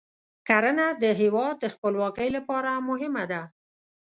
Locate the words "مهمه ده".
2.89-3.41